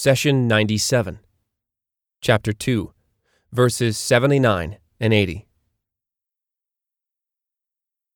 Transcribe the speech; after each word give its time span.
Session 0.00 0.46
97, 0.46 1.18
Chapter 2.20 2.52
2, 2.52 2.92
verses 3.50 3.98
79 3.98 4.78
and 5.00 5.12
80. 5.12 5.48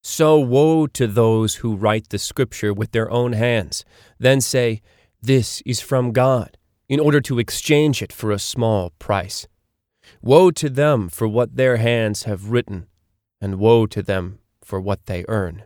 So 0.01 0.39
woe 0.39 0.87
to 0.87 1.09
those 1.09 1.57
who 1.57 1.75
write 1.75 2.11
the 2.11 2.21
scripture 2.21 2.73
with 2.73 2.93
their 2.93 3.11
own 3.11 3.33
hands, 3.33 3.85
then 4.21 4.41
say, 4.41 4.81
This 5.21 5.61
is 5.67 5.81
from 5.81 6.13
God, 6.13 6.57
in 6.89 7.01
order 7.01 7.21
to 7.23 7.41
exchange 7.41 8.01
it 8.01 8.13
for 8.13 8.31
a 8.31 8.39
small 8.39 8.91
price. 9.01 9.49
Woe 10.23 10.53
to 10.53 10.71
them 10.71 11.09
for 11.09 11.27
what 11.27 11.57
their 11.57 11.79
hands 11.79 12.23
have 12.23 12.53
written, 12.53 12.87
and 13.41 13.59
woe 13.59 13.87
to 13.87 14.05
them 14.05 14.39
for 14.63 14.81
what 14.81 15.07
they 15.07 15.25
earn. 15.27 15.65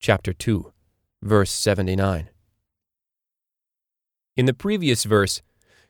Chapter 0.00 0.32
2, 0.32 0.72
verse 1.20 1.52
79. 1.52 2.30
In 4.36 4.46
the 4.46 4.54
previous 4.54 5.04
verse, 5.04 5.42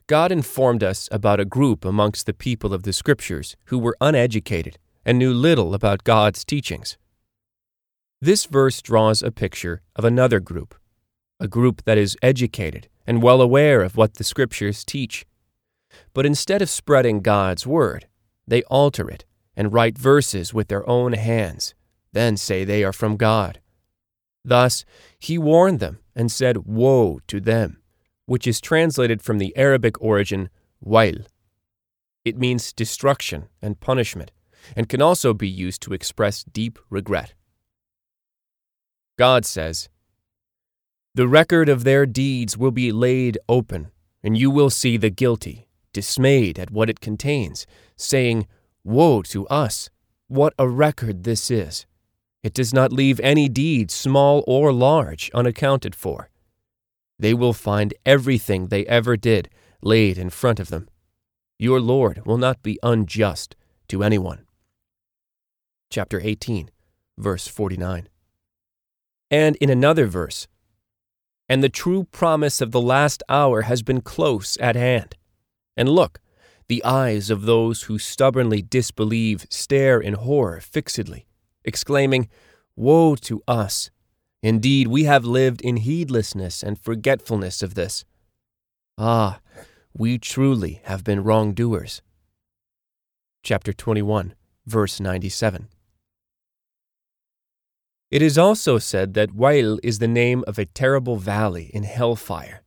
God 0.05 0.31
informed 0.31 0.83
us 0.83 1.09
about 1.11 1.39
a 1.39 1.45
group 1.45 1.83
amongst 1.83 2.27
the 2.27 2.33
people 2.33 2.75
of 2.75 2.83
the 2.83 2.93
Scriptures 2.93 3.55
who 3.65 3.79
were 3.79 3.97
uneducated 3.99 4.77
and 5.03 5.17
knew 5.17 5.33
little 5.33 5.73
about 5.73 6.03
God's 6.03 6.45
teachings. 6.45 6.95
This 8.21 8.45
verse 8.45 8.83
draws 8.83 9.23
a 9.23 9.31
picture 9.31 9.81
of 9.95 10.05
another 10.05 10.39
group, 10.39 10.75
a 11.39 11.47
group 11.47 11.83
that 11.85 11.97
is 11.97 12.15
educated 12.21 12.87
and 13.07 13.23
well 13.23 13.41
aware 13.41 13.81
of 13.81 13.97
what 13.97 14.15
the 14.15 14.23
Scriptures 14.23 14.85
teach. 14.85 15.25
But 16.13 16.27
instead 16.27 16.61
of 16.61 16.69
spreading 16.69 17.21
God's 17.21 17.65
Word, 17.65 18.05
they 18.47 18.61
alter 18.63 19.09
it 19.09 19.25
and 19.55 19.73
write 19.73 19.97
verses 19.97 20.53
with 20.53 20.67
their 20.67 20.87
own 20.87 21.13
hands, 21.13 21.73
then 22.11 22.37
say 22.37 22.63
they 22.63 22.83
are 22.83 22.93
from 22.93 23.17
God. 23.17 23.59
Thus, 24.43 24.85
he 25.17 25.39
warned 25.39 25.79
them 25.79 25.97
and 26.15 26.31
said, 26.31 26.67
Woe 26.67 27.21
to 27.27 27.39
them 27.41 27.79
which 28.25 28.47
is 28.47 28.61
translated 28.61 29.21
from 29.21 29.37
the 29.37 29.55
Arabic 29.55 30.01
origin 30.01 30.49
wail. 30.81 31.17
It 32.23 32.37
means 32.37 32.73
destruction 32.73 33.49
and 33.61 33.79
punishment, 33.79 34.31
and 34.75 34.89
can 34.89 35.01
also 35.01 35.33
be 35.33 35.47
used 35.47 35.81
to 35.83 35.93
express 35.93 36.43
deep 36.43 36.79
regret. 36.89 37.33
God 39.17 39.45
says, 39.45 39.89
The 41.13 41.27
record 41.27 41.69
of 41.69 41.83
their 41.83 42.05
deeds 42.05 42.57
will 42.57 42.71
be 42.71 42.91
laid 42.91 43.37
open, 43.47 43.91
and 44.23 44.37
you 44.37 44.49
will 44.49 44.71
see 44.71 44.97
the 44.97 45.11
guilty, 45.11 45.67
dismayed 45.93 46.57
at 46.57 46.71
what 46.71 46.89
it 46.89 46.99
contains, 46.99 47.67
saying, 47.95 48.47
Woe 48.83 49.21
to 49.23 49.47
us! 49.47 49.89
What 50.27 50.53
a 50.57 50.67
record 50.67 51.23
this 51.23 51.51
is! 51.51 51.85
It 52.41 52.53
does 52.53 52.73
not 52.73 52.91
leave 52.91 53.19
any 53.21 53.47
deed, 53.47 53.89
small 53.91 54.43
or 54.47 54.73
large, 54.73 55.31
unaccounted 55.33 55.95
for. 55.95 56.29
They 57.17 57.33
will 57.33 57.53
find 57.53 57.93
everything 58.05 58.67
they 58.67 58.85
ever 58.85 59.15
did 59.15 59.49
laid 59.81 60.17
in 60.17 60.29
front 60.29 60.59
of 60.59 60.69
them. 60.69 60.89
Your 61.57 61.79
Lord 61.79 62.25
will 62.25 62.37
not 62.37 62.61
be 62.61 62.79
unjust 62.83 63.55
to 63.87 64.03
anyone. 64.03 64.45
Chapter 65.89 66.19
18, 66.21 66.69
verse 67.17 67.47
49. 67.47 68.09
And 69.31 69.55
in 69.57 69.69
another 69.69 70.07
verse, 70.07 70.47
and 71.47 71.63
the 71.63 71.69
true 71.69 72.05
promise 72.05 72.59
of 72.59 72.71
the 72.71 72.81
last 72.81 73.23
hour 73.29 73.63
has 73.63 73.83
been 73.83 74.01
close 74.01 74.57
at 74.57 74.75
hand. 74.75 75.15
And 75.77 75.87
look, 75.87 76.19
the 76.67 76.83
eyes 76.83 77.29
of 77.29 77.43
those 77.43 77.83
who 77.83 77.99
stubbornly 77.99 78.61
disbelieve 78.61 79.45
stare 79.49 79.99
in 79.99 80.15
horror 80.15 80.59
fixedly, 80.59 81.27
exclaiming, 81.63 82.27
Woe 82.75 83.15
to 83.17 83.43
us! 83.47 83.91
Indeed, 84.45 84.89
we 84.89 85.05
have 85.05 85.25
lived 85.25 85.59
in 85.61 85.77
heedlessness 85.77 86.61
and 86.61 86.79
forgetfulness 86.79 87.63
of 87.63 87.73
this. 87.73 88.05
Ah, 88.95 89.39
we 89.97 90.19
truly 90.19 90.81
have 90.83 91.03
been 91.03 91.23
wrongdoers. 91.23 92.03
Chapter 93.41 93.73
21, 93.73 94.35
verse 94.67 94.99
97. 94.99 95.67
It 98.11 98.21
is 98.21 98.37
also 98.37 98.77
said 98.77 99.15
that 99.15 99.33
Wail 99.33 99.79
is 99.81 99.97
the 99.97 100.07
name 100.07 100.43
of 100.45 100.59
a 100.59 100.65
terrible 100.65 101.15
valley 101.15 101.71
in 101.73 101.81
hellfire. 101.81 102.61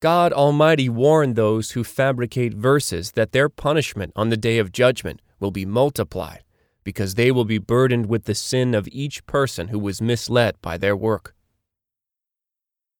God 0.00 0.30
Almighty 0.34 0.90
warned 0.90 1.36
those 1.36 1.70
who 1.70 1.84
fabricate 1.84 2.52
verses 2.52 3.12
that 3.12 3.32
their 3.32 3.48
punishment 3.48 4.12
on 4.14 4.28
the 4.28 4.36
day 4.36 4.58
of 4.58 4.72
judgment 4.72 5.22
will 5.40 5.52
be 5.52 5.64
multiplied 5.64 6.42
because 6.84 7.14
they 7.14 7.30
will 7.30 7.44
be 7.44 7.58
burdened 7.58 8.06
with 8.06 8.24
the 8.24 8.34
sin 8.34 8.74
of 8.74 8.88
each 8.90 9.24
person 9.26 9.68
who 9.68 9.78
was 9.78 10.02
misled 10.02 10.60
by 10.60 10.76
their 10.76 10.96
work. 10.96 11.34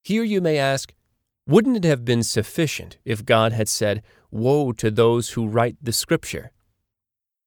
Here 0.03 0.25
you 0.25 0.41
may 0.41 0.59
ask, 0.59 0.95
wouldn't 1.47 1.77
it 1.77 1.85
have 1.85 2.05
been 2.05 2.23
sufficient 2.23 2.99
if 3.05 3.25
God 3.25 3.53
had 3.53 3.69
said, 3.69 4.03
Woe 4.31 4.73
to 4.73 4.91
those 4.91 5.31
who 5.31 5.49
write 5.49 5.77
the 5.83 5.93
Scripture? 5.93 6.53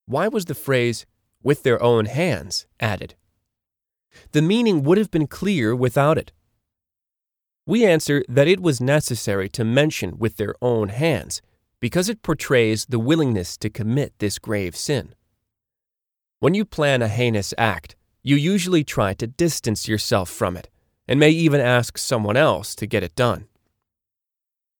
Why 0.05 0.27
was 0.27 0.45
the 0.45 0.55
phrase, 0.55 1.05
with 1.41 1.63
their 1.63 1.81
own 1.81 2.05
hands, 2.05 2.67
added? 2.79 3.15
The 4.31 4.41
meaning 4.41 4.83
would 4.83 4.97
have 4.97 5.11
been 5.11 5.27
clear 5.27 5.75
without 5.75 6.17
it. 6.17 6.31
We 7.65 7.85
answer 7.85 8.23
that 8.29 8.47
it 8.47 8.59
was 8.59 8.79
necessary 8.79 9.49
to 9.49 9.63
mention 9.63 10.17
with 10.19 10.37
their 10.37 10.55
own 10.61 10.89
hands 10.89 11.41
because 11.79 12.09
it 12.09 12.21
portrays 12.21 12.85
the 12.85 12.99
willingness 12.99 13.57
to 13.57 13.69
commit 13.69 14.13
this 14.19 14.39
grave 14.39 14.75
sin. 14.75 15.15
When 16.39 16.53
you 16.53 16.65
plan 16.65 17.01
a 17.01 17.07
heinous 17.07 17.53
act, 17.57 17.95
you 18.21 18.35
usually 18.35 18.83
try 18.83 19.13
to 19.13 19.27
distance 19.27 19.87
yourself 19.87 20.29
from 20.29 20.57
it, 20.57 20.69
and 21.07 21.19
may 21.19 21.29
even 21.29 21.61
ask 21.61 21.97
someone 21.97 22.35
else 22.35 22.75
to 22.75 22.87
get 22.87 23.03
it 23.03 23.15
done. 23.15 23.47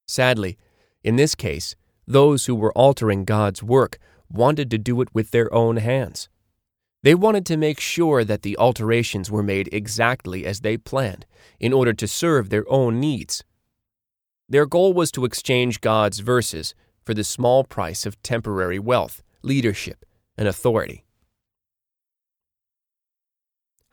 Sadly, 0.06 0.58
in 1.02 1.16
this 1.16 1.34
case, 1.34 1.74
those 2.06 2.46
who 2.46 2.54
were 2.54 2.72
altering 2.72 3.24
God's 3.24 3.62
work 3.62 3.98
wanted 4.28 4.70
to 4.70 4.78
do 4.78 5.00
it 5.00 5.08
with 5.14 5.30
their 5.30 5.52
own 5.54 5.78
hands. 5.78 6.28
They 7.02 7.14
wanted 7.14 7.46
to 7.46 7.56
make 7.56 7.80
sure 7.80 8.24
that 8.24 8.42
the 8.42 8.58
alterations 8.58 9.30
were 9.30 9.42
made 9.42 9.68
exactly 9.72 10.44
as 10.44 10.60
they 10.60 10.76
planned, 10.76 11.24
in 11.58 11.72
order 11.72 11.92
to 11.94 12.08
serve 12.08 12.50
their 12.50 12.64
own 12.68 13.00
needs. 13.00 13.44
Their 14.48 14.66
goal 14.66 14.92
was 14.92 15.10
to 15.12 15.24
exchange 15.24 15.80
God's 15.80 16.18
verses 16.18 16.74
for 17.04 17.14
the 17.14 17.24
small 17.24 17.64
price 17.64 18.04
of 18.04 18.20
temporary 18.22 18.78
wealth, 18.78 19.22
leadership, 19.42 20.04
and 20.36 20.46
authority. 20.46 21.05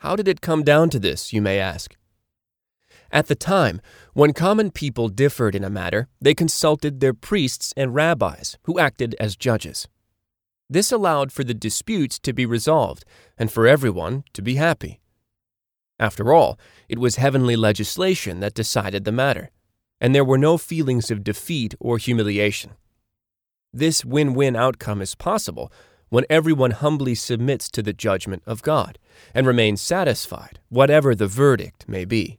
How 0.04 0.18
did 0.18 0.28
it 0.28 0.42
come 0.42 0.64
down 0.64 0.90
to 0.90 1.00
this, 1.00 1.32
you 1.32 1.42
may 1.42 1.60
ask? 1.60 1.96
At 3.10 3.28
the 3.28 3.36
time, 3.36 3.80
when 4.12 4.34
common 4.34 4.70
people 4.70 5.08
differed 5.08 5.56
in 5.56 5.64
a 5.64 5.70
matter, 5.70 6.10
they 6.20 6.36
consulted 6.36 7.00
their 7.00 7.14
priests 7.14 7.74
and 7.78 7.96
rabbis, 7.96 8.58
who 8.64 8.80
acted 8.80 9.16
as 9.18 9.38
judges. 9.38 9.88
This 10.70 10.92
allowed 10.92 11.32
for 11.32 11.46
the 11.46 11.54
disputes 11.54 12.20
to 12.20 12.34
be 12.34 12.46
resolved 12.46 13.06
and 13.38 13.50
for 13.50 13.66
everyone 13.66 14.26
to 14.34 14.42
be 14.42 14.56
happy. 14.56 15.00
After 15.98 16.34
all, 16.34 16.60
it 16.90 17.00
was 17.00 17.16
heavenly 17.16 17.56
legislation 17.56 18.42
that 18.42 18.54
decided 18.54 19.06
the 19.06 19.14
matter, 19.14 19.52
and 20.02 20.14
there 20.14 20.26
were 20.26 20.38
no 20.38 20.58
feelings 20.58 21.12
of 21.12 21.24
defeat 21.24 21.76
or 21.80 21.98
humiliation. 21.98 22.72
This 23.72 24.04
win 24.04 24.34
win 24.34 24.58
outcome 24.58 25.02
is 25.02 25.16
possible 25.16 25.72
when 26.14 26.28
everyone 26.30 26.70
humbly 26.70 27.16
submits 27.16 27.72
to 27.72 27.82
the 27.82 27.92
judgment 27.92 28.44
of 28.46 28.62
God 28.62 29.00
and 29.34 29.48
remains 29.48 29.82
satisfied, 29.82 30.60
whatever 30.70 31.16
the 31.16 31.26
verdict 31.26 31.90
may 31.90 32.06
be. 32.06 32.38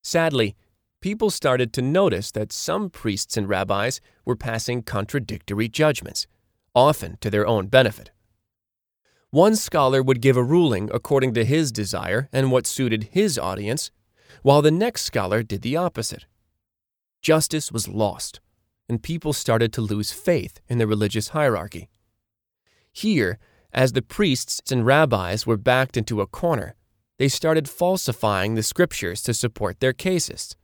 Sadly, 0.00 0.54
people 1.00 1.28
started 1.28 1.72
to 1.72 1.82
notice 1.82 2.30
that 2.30 2.52
some 2.52 2.88
priests 2.88 3.36
and 3.36 3.48
rabbis 3.48 4.00
were 4.24 4.36
passing 4.36 4.80
contradictory 4.80 5.68
judgments, 5.68 6.28
often 6.72 7.18
to 7.20 7.30
their 7.30 7.48
own 7.48 7.66
benefit. 7.66 8.12
One 9.30 9.56
scholar 9.56 10.00
would 10.00 10.20
give 10.20 10.36
a 10.36 10.44
ruling 10.44 10.90
according 10.94 11.34
to 11.34 11.44
his 11.44 11.72
desire 11.72 12.28
and 12.32 12.52
what 12.52 12.68
suited 12.68 13.08
his 13.10 13.40
audience, 13.40 13.90
while 14.42 14.62
the 14.62 14.70
next 14.70 15.02
scholar 15.02 15.42
did 15.42 15.62
the 15.62 15.76
opposite. 15.76 16.26
Justice 17.22 17.72
was 17.72 17.88
lost, 17.88 18.38
and 18.88 19.02
people 19.02 19.32
started 19.32 19.72
to 19.72 19.80
lose 19.80 20.12
faith 20.12 20.60
in 20.68 20.78
the 20.78 20.86
religious 20.86 21.30
hierarchy. 21.30 21.88
Here, 22.94 23.40
as 23.72 23.92
the 23.92 24.02
priests 24.02 24.70
and 24.70 24.86
rabbis 24.86 25.46
were 25.46 25.56
backed 25.56 25.96
into 25.96 26.20
a 26.20 26.28
corner, 26.28 26.76
they 27.18 27.26
started 27.26 27.68
falsifying 27.68 28.54
the 28.54 28.62
scriptures 28.62 29.20
to 29.24 29.34
support 29.34 29.80
their 29.80 29.92
cases. 29.92 30.54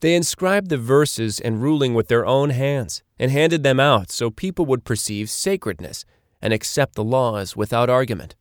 They 0.00 0.14
inscribed 0.14 0.70
the 0.70 0.78
verses 0.78 1.38
and 1.38 1.62
ruling 1.62 1.92
with 1.92 2.08
their 2.08 2.24
own 2.24 2.50
hands 2.50 3.02
and 3.18 3.30
handed 3.30 3.62
them 3.62 3.78
out 3.78 4.10
so 4.10 4.30
people 4.30 4.64
would 4.66 4.84
perceive 4.84 5.28
sacredness 5.28 6.06
and 6.40 6.54
accept 6.54 6.94
the 6.94 7.04
laws 7.04 7.56
without 7.56 7.90
argument. 7.90 8.34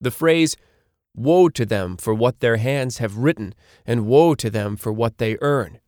The 0.00 0.10
phrase, 0.10 0.56
Woe 1.14 1.48
to 1.48 1.64
them 1.64 1.96
for 1.96 2.12
what 2.12 2.40
their 2.40 2.56
hands 2.56 2.98
have 2.98 3.18
written, 3.18 3.54
and 3.86 4.06
woe 4.06 4.34
to 4.34 4.50
them 4.50 4.76
for 4.76 4.92
what 4.92 5.18
they 5.18 5.38
earn, 5.40 5.80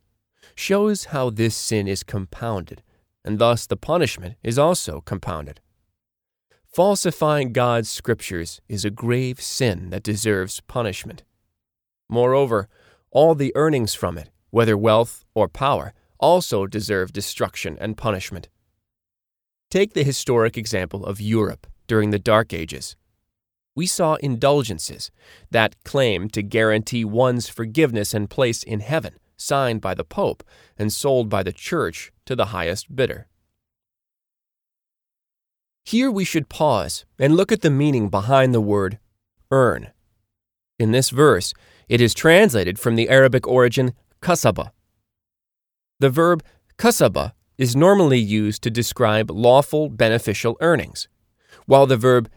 shows 0.55 1.07
how 1.07 1.31
this 1.31 1.57
sin 1.57 1.87
is 1.87 2.03
compounded, 2.03 2.83
and 3.25 3.39
thus 3.39 3.67
the 3.67 3.77
punishment 3.77 4.37
is 4.43 4.59
also 4.59 5.01
compounded. 5.01 5.61
Falsifying 6.73 7.53
God's 7.53 7.91
scriptures 7.91 8.61
is 8.69 8.85
a 8.85 8.91
grave 8.91 9.41
sin 9.41 9.91
that 9.91 10.05
deserves 10.05 10.61
punishment. 10.61 11.25
Moreover, 12.09 12.69
all 13.11 13.35
the 13.35 13.51
earnings 13.57 13.93
from 13.93 14.17
it, 14.17 14.31
whether 14.51 14.77
wealth 14.77 15.25
or 15.35 15.49
power, 15.49 15.93
also 16.21 16.69
deserve 16.69 17.13
destruction 17.13 17.77
and 17.81 17.97
punishment. 17.97 18.49
Take 19.69 19.95
the 19.95 20.05
historic 20.05 20.57
example 20.57 21.05
of 21.05 21.21
Europe 21.21 21.67
during 21.89 22.11
the 22.11 22.21
Dark 22.21 22.53
Ages. 22.53 22.95
We 23.75 23.89
saw 23.89 24.15
indulgences 24.15 25.11
that 25.51 25.75
claimed 25.83 26.33
to 26.35 26.43
guarantee 26.43 27.05
one's 27.05 27.49
forgiveness 27.49 28.15
and 28.15 28.31
place 28.31 28.63
in 28.63 28.79
heaven, 28.79 29.15
signed 29.37 29.81
by 29.81 29.95
the 29.95 30.05
Pope 30.05 30.45
and 30.79 30.93
sold 30.93 31.29
by 31.29 31.43
the 31.43 31.53
Church 31.53 32.13
to 32.27 32.37
the 32.37 32.47
highest 32.47 32.95
bidder. 32.95 33.27
Here 35.85 36.11
we 36.11 36.25
should 36.25 36.49
pause 36.49 37.05
and 37.19 37.37
look 37.37 37.51
at 37.51 37.63
the 37.63 37.71
meaning 37.71 38.09
behind 38.09 38.55
the 38.55 38.61
word 38.61 38.99
earn. 39.51 39.91
In 40.79 40.93
this 40.93 41.11
verse, 41.11 41.53
it 41.89 42.01
is 42.01 42.15
translated 42.15 42.79
from 42.79 42.97
the 42.97 43.09
Arabic 43.09 43.47
origin 43.47 43.93
kasaba. 44.23 44.71
The 45.99 46.11
verb 46.11 46.43
kasaba 46.79 47.33
is 47.59 47.77
normally 47.77 48.19
used 48.19 48.63
to 48.63 48.71
describe 48.71 49.31
lawful 49.31 49.91
beneficial 49.91 50.57
earnings, 50.61 51.09
while 51.67 51.87
the 51.87 51.97
verb 51.97 52.31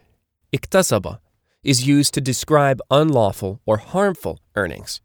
iktasaba 0.52 1.20
is 1.64 1.88
used 1.88 2.14
to 2.14 2.22
describe 2.22 2.82
unlawful 2.92 3.62
or 3.66 3.78
harmful 3.78 4.40
earnings. 4.56 5.00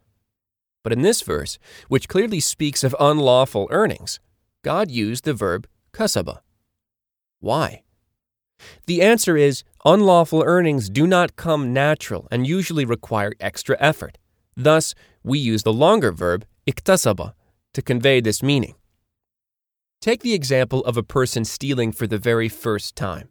But 0.82 0.92
in 0.92 1.02
this 1.02 1.22
verse, 1.22 1.58
which 1.88 2.08
clearly 2.08 2.40
speaks 2.40 2.82
of 2.82 2.96
unlawful 2.98 3.68
earnings, 3.70 4.18
God 4.64 4.90
used 4.90 5.24
the 5.24 5.34
verb 5.34 5.68
kasaba. 5.92 6.40
Why? 7.38 7.82
The 8.86 9.02
answer 9.02 9.36
is 9.36 9.64
unlawful 9.84 10.42
earnings 10.44 10.90
do 10.90 11.06
not 11.06 11.36
come 11.36 11.72
natural 11.72 12.28
and 12.30 12.46
usually 12.46 12.84
require 12.84 13.32
extra 13.40 13.76
effort. 13.80 14.18
Thus, 14.56 14.94
we 15.22 15.38
use 15.38 15.62
the 15.62 15.72
longer 15.72 16.12
verb 16.12 16.44
iktasaba 16.66 17.34
to 17.74 17.82
convey 17.82 18.20
this 18.20 18.42
meaning. 18.42 18.74
Take 20.00 20.22
the 20.22 20.34
example 20.34 20.84
of 20.84 20.96
a 20.96 21.02
person 21.02 21.44
stealing 21.44 21.92
for 21.92 22.06
the 22.06 22.18
very 22.18 22.48
first 22.48 22.96
time. 22.96 23.28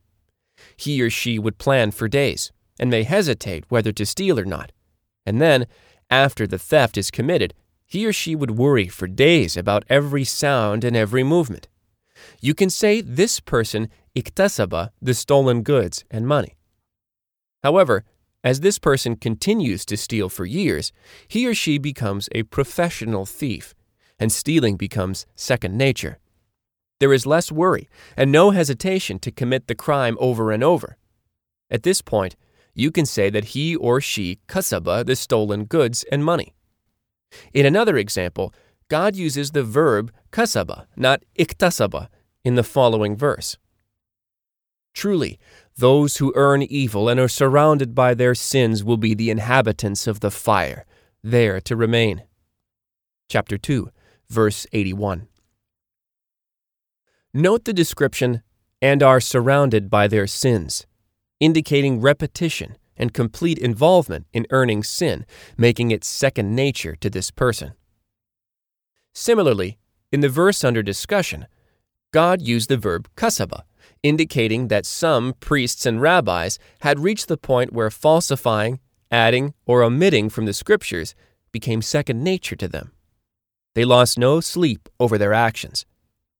He 0.75 1.01
or 1.01 1.09
she 1.09 1.39
would 1.39 1.57
plan 1.57 1.91
for 1.91 2.07
days 2.07 2.51
and 2.79 2.89
may 2.89 3.03
hesitate 3.03 3.65
whether 3.69 3.91
to 3.91 4.05
steal 4.05 4.39
or 4.39 4.45
not. 4.45 4.71
And 5.25 5.41
then, 5.41 5.67
after 6.09 6.47
the 6.47 6.59
theft 6.59 6.97
is 6.97 7.11
committed, 7.11 7.53
he 7.85 8.05
or 8.05 8.13
she 8.13 8.35
would 8.35 8.51
worry 8.51 8.87
for 8.87 9.07
days 9.07 9.55
about 9.55 9.85
every 9.89 10.23
sound 10.23 10.83
and 10.83 10.95
every 10.95 11.23
movement. 11.23 11.67
You 12.41 12.53
can 12.53 12.69
say 12.69 13.01
this 13.01 13.39
person 13.39 13.89
iktasaba 14.17 14.89
the 15.01 15.13
stolen 15.13 15.61
goods 15.61 16.03
and 16.09 16.27
money. 16.27 16.55
However, 17.63 18.03
as 18.43 18.61
this 18.61 18.79
person 18.79 19.15
continues 19.15 19.85
to 19.85 19.97
steal 19.97 20.29
for 20.29 20.45
years, 20.45 20.91
he 21.27 21.47
or 21.47 21.53
she 21.53 21.77
becomes 21.77 22.29
a 22.33 22.43
professional 22.43 23.25
thief, 23.25 23.75
and 24.19 24.31
stealing 24.31 24.75
becomes 24.77 25.25
second 25.35 25.77
nature. 25.77 26.17
There 26.99 27.13
is 27.13 27.27
less 27.27 27.51
worry 27.51 27.87
and 28.15 28.31
no 28.31 28.51
hesitation 28.51 29.19
to 29.19 29.31
commit 29.31 29.67
the 29.67 29.75
crime 29.75 30.17
over 30.19 30.51
and 30.51 30.63
over. 30.63 30.97
At 31.69 31.83
this 31.83 32.01
point, 32.01 32.35
you 32.73 32.89
can 32.91 33.05
say 33.05 33.29
that 33.29 33.51
he 33.53 33.75
or 33.75 34.01
she 34.01 34.39
kasaba 34.47 35.05
the 35.05 35.15
stolen 35.15 35.65
goods 35.65 36.05
and 36.11 36.23
money. 36.23 36.55
In 37.53 37.65
another 37.65 37.97
example, 37.97 38.53
God 38.87 39.15
uses 39.15 39.51
the 39.51 39.63
verb 39.63 40.11
kasaba, 40.31 40.85
not 40.95 41.23
iktasaba, 41.37 42.07
in 42.43 42.55
the 42.55 42.63
following 42.63 43.15
verse. 43.17 43.57
Truly, 44.97 45.37
those 45.75 46.17
who 46.17 46.33
earn 46.35 46.63
evil 46.63 47.07
and 47.07 47.19
are 47.19 47.27
surrounded 47.27 47.93
by 47.93 48.15
their 48.15 48.33
sins 48.33 48.83
will 48.83 48.97
be 48.97 49.13
the 49.13 49.29
inhabitants 49.29 50.07
of 50.07 50.21
the 50.21 50.31
fire, 50.31 50.87
there 51.21 51.61
to 51.61 51.75
remain. 51.75 52.23
Chapter 53.29 53.59
2, 53.59 53.91
verse 54.27 54.65
81. 54.73 55.27
Note 57.31 57.65
the 57.65 57.73
description, 57.73 58.41
and 58.81 59.03
are 59.03 59.19
surrounded 59.19 59.91
by 59.91 60.07
their 60.07 60.25
sins, 60.25 60.87
indicating 61.39 62.01
repetition 62.01 62.75
and 62.97 63.13
complete 63.13 63.59
involvement 63.59 64.25
in 64.33 64.47
earning 64.49 64.81
sin, 64.81 65.27
making 65.55 65.91
it 65.91 66.03
second 66.03 66.55
nature 66.55 66.95
to 66.95 67.11
this 67.11 67.29
person. 67.29 67.73
Similarly, 69.13 69.77
in 70.11 70.21
the 70.21 70.29
verse 70.29 70.63
under 70.63 70.81
discussion, 70.81 71.45
God 72.11 72.41
used 72.41 72.67
the 72.67 72.77
verb 72.77 73.07
kasaba, 73.15 73.61
indicating 74.03 74.67
that 74.67 74.85
some 74.85 75.33
priests 75.39 75.85
and 75.85 76.01
rabbis 76.01 76.59
had 76.81 76.99
reached 76.99 77.27
the 77.27 77.37
point 77.37 77.73
where 77.73 77.89
falsifying, 77.89 78.79
adding, 79.11 79.53
or 79.65 79.83
omitting 79.83 80.29
from 80.29 80.45
the 80.45 80.53
scriptures 80.53 81.15
became 81.51 81.81
second 81.81 82.23
nature 82.23 82.55
to 82.55 82.67
them. 82.67 82.91
They 83.75 83.85
lost 83.85 84.17
no 84.17 84.39
sleep 84.39 84.89
over 84.99 85.17
their 85.17 85.33
actions. 85.33 85.85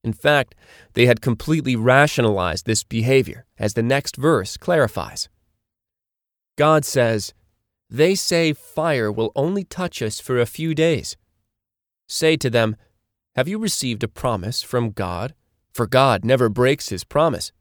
In 0.03 0.13
fact, 0.13 0.55
they 0.93 1.05
had 1.05 1.21
completely 1.21 1.75
rationalized 1.75 2.65
this 2.65 2.83
behavior, 2.83 3.45
as 3.57 3.73
the 3.73 3.83
next 3.83 4.15
verse 4.15 4.57
clarifies. 4.57 5.29
God 6.57 6.85
says, 6.85 7.33
They 7.89 8.15
say 8.15 8.53
fire 8.53 9.11
will 9.11 9.31
only 9.35 9.63
touch 9.63 10.01
us 10.01 10.19
for 10.19 10.39
a 10.39 10.45
few 10.45 10.73
days. 10.73 11.17
Say 12.07 12.37
to 12.37 12.49
them, 12.49 12.75
Have 13.35 13.47
you 13.47 13.59
received 13.59 14.03
a 14.03 14.07
promise 14.07 14.63
from 14.63 14.91
God? 14.91 15.33
For 15.77 15.85
God 15.85 16.25
never 16.25 16.49
breaks 16.49 16.89
his 16.89 17.03
promise. 17.03 17.51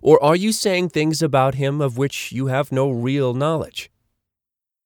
Or 0.00 0.22
are 0.24 0.34
you 0.34 0.50
saying 0.50 0.88
things 0.88 1.20
about 1.20 1.56
him 1.56 1.82
of 1.82 1.98
which 1.98 2.32
you 2.32 2.46
have 2.46 2.72
no 2.72 2.90
real 2.90 3.34
knowledge? 3.34 3.90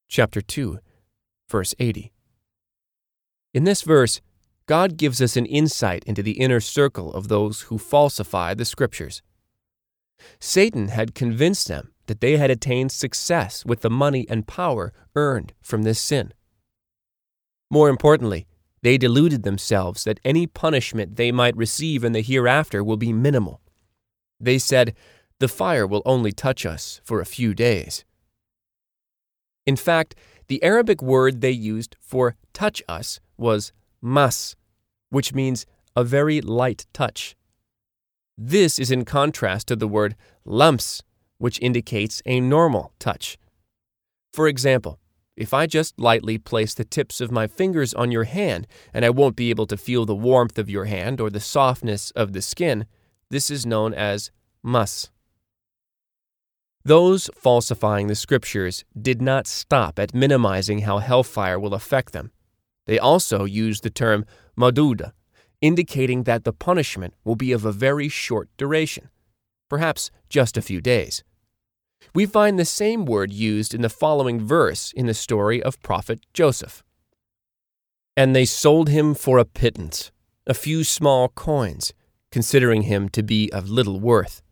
Chapter 0.08 0.40
2, 0.40 0.80
verse 1.48 1.76
80. 1.78 2.12
In 3.52 3.62
this 3.62 3.82
verse, 3.82 4.20
God 4.66 4.96
gives 4.96 5.22
us 5.22 5.36
an 5.36 5.46
insight 5.46 6.02
into 6.02 6.20
the 6.20 6.32
inner 6.32 6.58
circle 6.58 7.12
of 7.14 7.28
those 7.28 7.60
who 7.68 7.78
falsify 7.78 8.54
the 8.54 8.64
Scriptures. 8.64 9.22
Satan 10.40 10.88
had 10.88 11.14
convinced 11.14 11.68
them 11.68 11.92
that 12.06 12.20
they 12.20 12.38
had 12.38 12.50
attained 12.50 12.90
success 12.90 13.64
with 13.64 13.82
the 13.82 13.90
money 13.90 14.26
and 14.28 14.48
power 14.48 14.92
earned 15.14 15.52
from 15.62 15.84
this 15.84 16.00
sin. 16.00 16.34
More 17.70 17.88
importantly, 17.88 18.48
they 18.84 18.98
deluded 18.98 19.44
themselves 19.44 20.04
that 20.04 20.20
any 20.26 20.46
punishment 20.46 21.16
they 21.16 21.32
might 21.32 21.56
receive 21.56 22.04
in 22.04 22.12
the 22.12 22.20
hereafter 22.20 22.84
will 22.84 22.98
be 22.98 23.14
minimal. 23.14 23.62
They 24.38 24.58
said, 24.58 24.94
The 25.38 25.48
fire 25.48 25.86
will 25.86 26.02
only 26.04 26.32
touch 26.32 26.66
us 26.66 27.00
for 27.02 27.18
a 27.18 27.24
few 27.24 27.54
days. 27.54 28.04
In 29.64 29.74
fact, 29.74 30.14
the 30.48 30.62
Arabic 30.62 31.00
word 31.00 31.40
they 31.40 31.50
used 31.50 31.96
for 31.98 32.36
touch 32.52 32.82
us 32.86 33.20
was 33.38 33.72
mas, 34.02 34.54
which 35.08 35.32
means 35.32 35.64
a 35.96 36.04
very 36.04 36.42
light 36.42 36.84
touch. 36.92 37.34
This 38.36 38.78
is 38.78 38.90
in 38.90 39.06
contrast 39.06 39.66
to 39.68 39.76
the 39.76 39.88
word 39.88 40.14
lams, 40.44 41.02
which 41.38 41.58
indicates 41.60 42.20
a 42.26 42.38
normal 42.38 42.92
touch. 42.98 43.38
For 44.34 44.46
example, 44.46 44.98
if 45.36 45.52
I 45.52 45.66
just 45.66 45.98
lightly 45.98 46.38
place 46.38 46.74
the 46.74 46.84
tips 46.84 47.20
of 47.20 47.32
my 47.32 47.46
fingers 47.46 47.92
on 47.94 48.12
your 48.12 48.24
hand 48.24 48.66
and 48.92 49.04
I 49.04 49.10
won't 49.10 49.36
be 49.36 49.50
able 49.50 49.66
to 49.66 49.76
feel 49.76 50.06
the 50.06 50.14
warmth 50.14 50.58
of 50.58 50.70
your 50.70 50.84
hand 50.84 51.20
or 51.20 51.30
the 51.30 51.40
softness 51.40 52.10
of 52.12 52.32
the 52.32 52.42
skin, 52.42 52.86
this 53.30 53.50
is 53.50 53.66
known 53.66 53.94
as 53.94 54.30
mas. 54.62 55.10
Those 56.84 57.30
falsifying 57.34 58.08
the 58.08 58.14
scriptures 58.14 58.84
did 59.00 59.22
not 59.22 59.46
stop 59.46 59.98
at 59.98 60.14
minimizing 60.14 60.80
how 60.80 60.98
hellfire 60.98 61.58
will 61.58 61.74
affect 61.74 62.12
them. 62.12 62.30
They 62.86 62.98
also 62.98 63.44
used 63.44 63.82
the 63.82 63.90
term 63.90 64.26
maduda, 64.56 65.12
indicating 65.62 66.24
that 66.24 66.44
the 66.44 66.52
punishment 66.52 67.14
will 67.24 67.36
be 67.36 67.52
of 67.52 67.64
a 67.64 67.72
very 67.72 68.08
short 68.08 68.50
duration, 68.58 69.08
perhaps 69.70 70.10
just 70.28 70.58
a 70.58 70.62
few 70.62 70.82
days. 70.82 71.24
We 72.12 72.26
find 72.26 72.58
the 72.58 72.64
same 72.64 73.04
word 73.06 73.32
used 73.32 73.72
in 73.72 73.82
the 73.82 73.88
following 73.88 74.40
verse 74.40 74.92
in 74.92 75.06
the 75.06 75.14
story 75.14 75.62
of 75.62 75.82
prophet 75.82 76.20
Joseph. 76.32 76.82
And 78.16 78.34
they 78.34 78.44
sold 78.44 78.88
him 78.88 79.14
for 79.14 79.38
a 79.38 79.44
pittance, 79.44 80.12
a 80.46 80.54
few 80.54 80.84
small 80.84 81.28
coins, 81.28 81.92
considering 82.30 82.82
him 82.82 83.08
to 83.10 83.22
be 83.22 83.50
of 83.52 83.70
little 83.70 84.00
worth. 84.00 84.42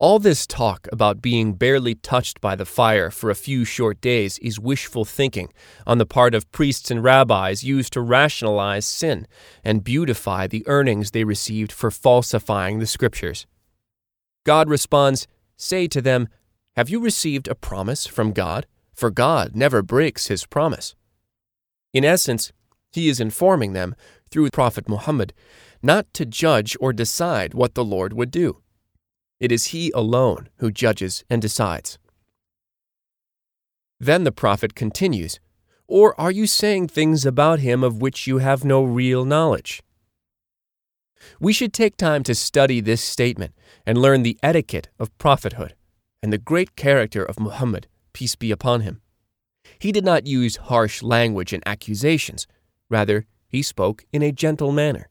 All 0.00 0.18
this 0.18 0.46
talk 0.46 0.88
about 0.90 1.20
being 1.20 1.52
barely 1.52 1.94
touched 1.94 2.40
by 2.40 2.56
the 2.56 2.64
fire 2.64 3.10
for 3.10 3.28
a 3.28 3.34
few 3.34 3.66
short 3.66 4.00
days 4.00 4.38
is 4.38 4.58
wishful 4.58 5.04
thinking 5.04 5.52
on 5.86 5.98
the 5.98 6.06
part 6.06 6.34
of 6.34 6.50
priests 6.52 6.90
and 6.90 7.04
rabbis 7.04 7.62
used 7.62 7.92
to 7.92 8.00
rationalize 8.00 8.86
sin 8.86 9.26
and 9.62 9.84
beautify 9.84 10.46
the 10.46 10.66
earnings 10.66 11.10
they 11.10 11.24
received 11.24 11.70
for 11.70 11.90
falsifying 11.90 12.78
the 12.78 12.86
scriptures. 12.86 13.46
God 14.44 14.70
responds, 14.70 15.26
Say 15.62 15.88
to 15.88 16.00
them, 16.00 16.28
Have 16.74 16.88
you 16.88 17.00
received 17.00 17.46
a 17.46 17.54
promise 17.54 18.06
from 18.06 18.32
God? 18.32 18.66
For 18.94 19.10
God 19.10 19.54
never 19.54 19.82
breaks 19.82 20.28
his 20.28 20.46
promise. 20.46 20.94
In 21.92 22.02
essence, 22.02 22.50
he 22.90 23.10
is 23.10 23.20
informing 23.20 23.74
them, 23.74 23.94
through 24.30 24.48
Prophet 24.50 24.88
Muhammad, 24.88 25.34
not 25.82 26.06
to 26.14 26.24
judge 26.24 26.78
or 26.80 26.94
decide 26.94 27.52
what 27.52 27.74
the 27.74 27.84
Lord 27.84 28.14
would 28.14 28.30
do. 28.30 28.62
It 29.38 29.52
is 29.52 29.66
He 29.66 29.90
alone 29.94 30.48
who 30.56 30.70
judges 30.70 31.24
and 31.28 31.42
decides. 31.42 31.98
Then 33.98 34.24
the 34.24 34.32
prophet 34.32 34.74
continues, 34.74 35.40
Or 35.86 36.18
are 36.18 36.30
you 36.30 36.46
saying 36.46 36.88
things 36.88 37.26
about 37.26 37.58
him 37.58 37.84
of 37.84 38.00
which 38.00 38.26
you 38.26 38.38
have 38.38 38.64
no 38.64 38.82
real 38.82 39.26
knowledge? 39.26 39.82
We 41.38 41.52
should 41.52 41.72
take 41.72 41.96
time 41.96 42.22
to 42.24 42.34
study 42.34 42.80
this 42.80 43.02
statement 43.02 43.54
and 43.86 43.98
learn 43.98 44.22
the 44.22 44.38
etiquette 44.42 44.88
of 44.98 45.16
prophethood 45.18 45.74
and 46.22 46.32
the 46.32 46.38
great 46.38 46.76
character 46.76 47.24
of 47.24 47.40
Muhammad, 47.40 47.86
peace 48.12 48.36
be 48.36 48.50
upon 48.50 48.82
him. 48.82 49.00
He 49.78 49.92
did 49.92 50.04
not 50.04 50.26
use 50.26 50.56
harsh 50.56 51.02
language 51.02 51.52
and 51.52 51.62
accusations, 51.66 52.46
rather, 52.88 53.26
he 53.48 53.62
spoke 53.62 54.04
in 54.12 54.22
a 54.22 54.32
gentle 54.32 54.72
manner. 54.72 55.08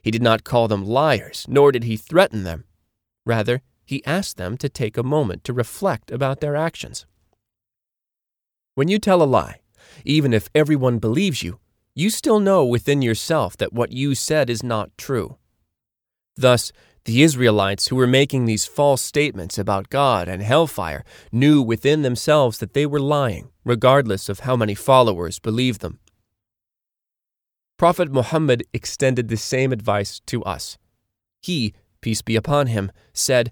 He 0.00 0.10
did 0.10 0.22
not 0.22 0.44
call 0.44 0.68
them 0.68 0.84
liars, 0.84 1.44
nor 1.48 1.70
did 1.72 1.84
he 1.84 1.96
threaten 1.96 2.44
them. 2.44 2.64
Rather, 3.24 3.62
he 3.84 4.04
asked 4.04 4.36
them 4.36 4.56
to 4.58 4.68
take 4.68 4.96
a 4.96 5.02
moment 5.02 5.44
to 5.44 5.52
reflect 5.52 6.10
about 6.10 6.40
their 6.40 6.56
actions. 6.56 7.06
When 8.74 8.88
you 8.88 8.98
tell 8.98 9.22
a 9.22 9.24
lie, 9.24 9.60
even 10.04 10.32
if 10.32 10.48
everyone 10.54 10.98
believes 10.98 11.42
you, 11.42 11.58
you 11.94 12.10
still 12.10 12.40
know 12.40 12.64
within 12.64 13.02
yourself 13.02 13.56
that 13.58 13.72
what 13.72 13.92
you 13.92 14.14
said 14.14 14.48
is 14.48 14.62
not 14.62 14.96
true. 14.96 15.36
Thus, 16.36 16.72
the 17.04 17.22
Israelites 17.22 17.88
who 17.88 17.96
were 17.96 18.06
making 18.06 18.44
these 18.44 18.64
false 18.64 19.02
statements 19.02 19.58
about 19.58 19.90
God 19.90 20.28
and 20.28 20.40
hellfire 20.40 21.04
knew 21.32 21.60
within 21.60 22.02
themselves 22.02 22.58
that 22.58 22.74
they 22.74 22.86
were 22.86 23.00
lying, 23.00 23.50
regardless 23.64 24.28
of 24.28 24.40
how 24.40 24.56
many 24.56 24.74
followers 24.74 25.38
believed 25.38 25.80
them. 25.80 25.98
Prophet 27.76 28.12
Muhammad 28.12 28.62
extended 28.72 29.28
the 29.28 29.36
same 29.36 29.72
advice 29.72 30.20
to 30.26 30.44
us. 30.44 30.78
He, 31.40 31.74
peace 32.00 32.22
be 32.22 32.36
upon 32.36 32.68
him, 32.68 32.92
said, 33.12 33.50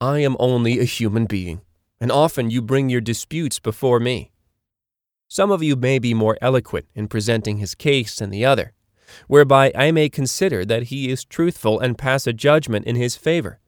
I 0.00 0.18
am 0.18 0.36
only 0.40 0.80
a 0.80 0.84
human 0.84 1.26
being, 1.26 1.62
and 2.00 2.10
often 2.10 2.50
you 2.50 2.60
bring 2.60 2.90
your 2.90 3.00
disputes 3.00 3.60
before 3.60 4.00
me. 4.00 4.32
Some 5.28 5.50
of 5.50 5.62
you 5.62 5.76
may 5.76 5.98
be 5.98 6.14
more 6.14 6.38
eloquent 6.40 6.86
in 6.94 7.08
presenting 7.08 7.58
his 7.58 7.74
case 7.74 8.16
than 8.16 8.30
the 8.30 8.44
other, 8.44 8.72
whereby 9.26 9.72
I 9.74 9.90
may 9.90 10.08
consider 10.08 10.64
that 10.64 10.84
he 10.84 11.10
is 11.10 11.24
truthful 11.24 11.80
and 11.80 11.98
pass 11.98 12.26
a 12.26 12.32
judgment 12.32 12.86
in 12.86 12.96
his 12.96 13.16
favor. 13.16 13.60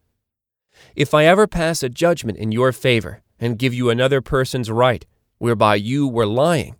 If 0.94 1.14
I 1.14 1.25
ever 1.25 1.46
pass 1.46 1.82
a 1.82 1.88
judgment 1.88 2.38
in 2.38 2.52
your 2.52 2.72
favor 2.72 3.22
and 3.40 3.58
give 3.58 3.75
you 3.75 3.90
another 3.90 4.20
person's 4.20 4.70
right, 4.70 5.04
whereby 5.38 5.76
you 5.76 6.06
were 6.06 6.26
lying, 6.26 6.76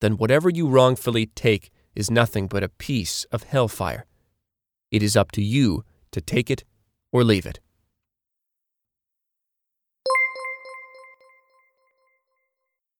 then 0.00 0.16
whatever 0.16 0.50
you 0.50 0.68
wrongfully 0.68 1.26
take 1.26 1.70
is 1.94 2.10
nothing 2.10 2.46
but 2.46 2.62
a 2.62 2.68
piece 2.68 3.24
of 3.32 3.44
hellfire. 3.44 4.06
It 4.90 5.02
is 5.02 5.16
up 5.16 5.32
to 5.32 5.42
you 5.42 5.84
to 6.12 6.20
take 6.20 6.50
it 6.50 6.64
or 7.12 7.24
leave 7.24 7.46
it. 7.46 7.60